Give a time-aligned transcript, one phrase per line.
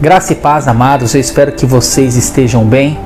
[0.00, 2.96] Graça e paz, amados, eu espero que vocês estejam bem.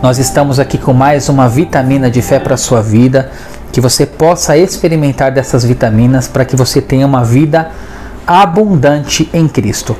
[0.00, 3.32] Nós estamos aqui com mais uma vitamina de fé para a sua vida,
[3.72, 7.72] que você possa experimentar dessas vitaminas para que você tenha uma vida
[8.24, 9.96] abundante em Cristo.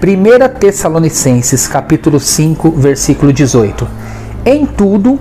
[0.00, 3.88] 1 Tessalonicenses, capítulo 5, versículo 18.
[4.46, 5.18] Em tudo,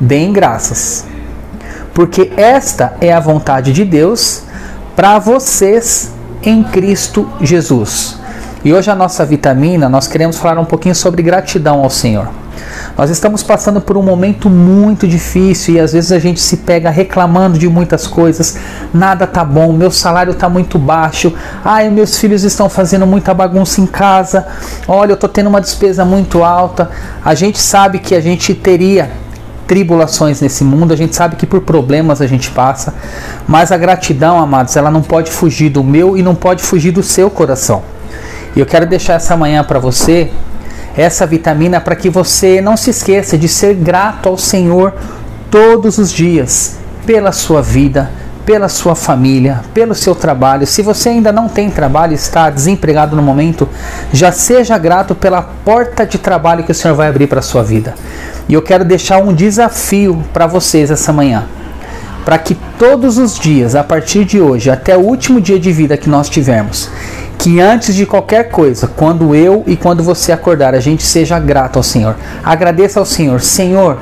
[0.00, 1.04] deem graças,
[1.94, 4.42] porque esta é a vontade de Deus
[4.96, 6.10] para vocês
[6.42, 8.18] em Cristo Jesus.
[8.62, 12.28] E hoje a nossa vitamina, nós queremos falar um pouquinho sobre gratidão ao Senhor.
[12.94, 16.90] Nós estamos passando por um momento muito difícil e às vezes a gente se pega
[16.90, 18.58] reclamando de muitas coisas.
[18.92, 21.32] Nada tá bom, meu salário tá muito baixo.
[21.64, 24.46] Ai, meus filhos estão fazendo muita bagunça em casa.
[24.86, 26.90] Olha, eu tô tendo uma despesa muito alta.
[27.24, 29.10] A gente sabe que a gente teria
[29.66, 32.92] tribulações nesse mundo, a gente sabe que por problemas a gente passa,
[33.46, 37.04] mas a gratidão, amados, ela não pode fugir do meu e não pode fugir do
[37.04, 37.80] seu coração.
[38.54, 40.30] E eu quero deixar essa manhã para você
[40.96, 44.92] essa vitamina para que você não se esqueça de ser grato ao Senhor
[45.50, 48.10] todos os dias pela sua vida,
[48.44, 50.66] pela sua família, pelo seu trabalho.
[50.66, 53.68] Se você ainda não tem trabalho, está desempregado no momento,
[54.12, 57.62] já seja grato pela porta de trabalho que o Senhor vai abrir para a sua
[57.62, 57.94] vida.
[58.48, 61.46] E eu quero deixar um desafio para vocês essa manhã
[62.24, 65.96] para que todos os dias, a partir de hoje, até o último dia de vida
[65.96, 66.90] que nós tivermos,
[67.40, 71.78] que antes de qualquer coisa, quando eu e quando você acordar, a gente seja grato
[71.78, 72.14] ao Senhor.
[72.44, 73.40] Agradeça ao Senhor.
[73.40, 73.96] Senhor,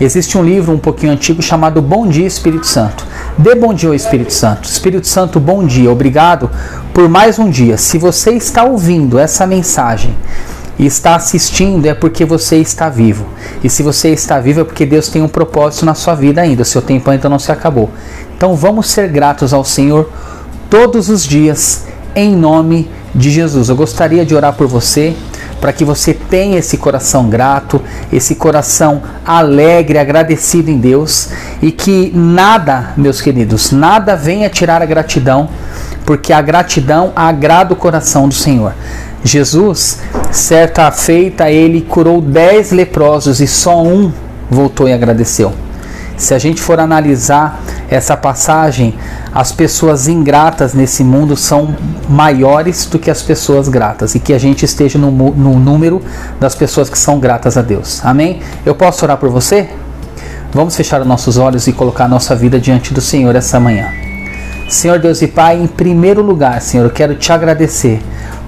[0.00, 3.06] existe um livro um pouquinho antigo chamado Bom Dia Espírito Santo.
[3.38, 4.68] Dê bom dia ao Espírito Santo.
[4.68, 5.88] Espírito Santo, bom dia.
[5.88, 6.50] Obrigado
[6.92, 7.76] por mais um dia.
[7.76, 10.12] Se você está ouvindo essa mensagem
[10.76, 13.24] e está assistindo, é porque você está vivo.
[13.62, 16.62] E se você está vivo, é porque Deus tem um propósito na sua vida ainda.
[16.62, 17.88] O seu tempo ainda não se acabou.
[18.36, 20.10] Então vamos ser gratos ao Senhor
[20.68, 23.68] todos os dias em nome de Jesus.
[23.68, 25.14] Eu gostaria de orar por você
[25.60, 31.28] para que você tenha esse coração grato, esse coração alegre, agradecido em Deus
[31.60, 35.48] e que nada, meus queridos, nada venha tirar a gratidão,
[36.06, 38.72] porque a gratidão agrada o coração do Senhor.
[39.22, 39.98] Jesus,
[40.32, 44.10] certa feita, ele curou dez leprosos e só um
[44.50, 45.52] voltou e agradeceu.
[46.16, 48.94] Se a gente for analisar essa passagem,
[49.34, 51.74] as pessoas ingratas nesse mundo são
[52.08, 56.00] maiores do que as pessoas gratas e que a gente esteja no, no número
[56.38, 58.00] das pessoas que são gratas a Deus.
[58.04, 58.40] Amém?
[58.64, 59.68] Eu posso orar por você?
[60.52, 63.88] Vamos fechar os nossos olhos e colocar nossa vida diante do Senhor essa manhã.
[64.68, 68.00] Senhor Deus e Pai, em primeiro lugar, Senhor, eu quero te agradecer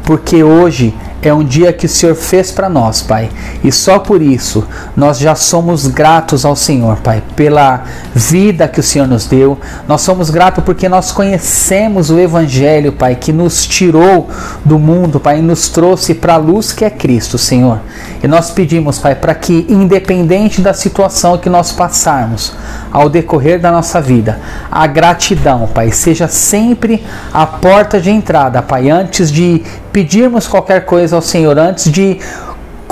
[0.05, 3.31] porque hoje é um dia que o Senhor fez para nós, Pai.
[3.63, 4.67] E só por isso
[4.97, 7.85] nós já somos gratos ao Senhor, Pai, pela
[8.15, 9.59] vida que o Senhor nos deu.
[9.87, 14.29] Nós somos gratos porque nós conhecemos o Evangelho, Pai, que nos tirou
[14.65, 17.81] do mundo, Pai, e nos trouxe para a luz que é Cristo, Senhor.
[18.23, 22.53] E nós pedimos, Pai, para que, independente da situação que nós passarmos
[22.93, 24.39] ao decorrer da nossa vida,
[24.71, 31.17] a gratidão, Pai, seja sempre a porta de entrada, Pai, antes de pedirmos qualquer coisa
[31.17, 32.19] ao Senhor, antes de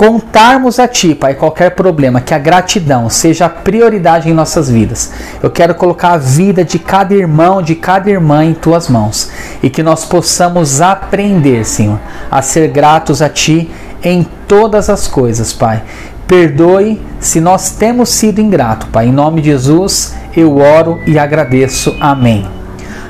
[0.01, 5.11] contarmos a Ti, Pai, qualquer problema, que a gratidão seja a prioridade em nossas vidas.
[5.43, 9.29] Eu quero colocar a vida de cada irmão, de cada irmã em Tuas mãos
[9.61, 11.99] e que nós possamos aprender, Senhor,
[12.31, 13.69] a ser gratos a Ti
[14.03, 15.83] em todas as coisas, Pai.
[16.31, 19.07] Perdoe se nós temos sido ingrato, Pai.
[19.07, 21.93] Em nome de Jesus, eu oro e agradeço.
[21.99, 22.47] Amém.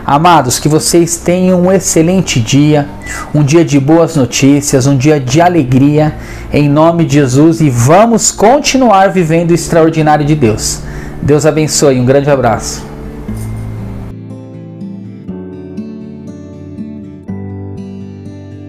[0.04, 2.90] Amados, que vocês tenham um excelente dia,
[3.32, 6.16] um dia de boas notícias, um dia de alegria,
[6.52, 10.80] em nome de Jesus, e vamos continuar vivendo o extraordinário de Deus.
[11.22, 12.91] Deus abençoe, um grande abraço.